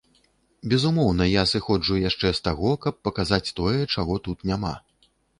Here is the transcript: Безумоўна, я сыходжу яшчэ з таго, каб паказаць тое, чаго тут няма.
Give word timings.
Безумоўна, 0.69 1.25
я 1.27 1.41
сыходжу 1.51 1.97
яшчэ 2.09 2.31
з 2.37 2.41
таго, 2.47 2.71
каб 2.85 2.97
паказаць 3.09 3.53
тое, 3.59 3.75
чаго 3.97 4.17
тут 4.29 4.37
няма. 4.53 4.73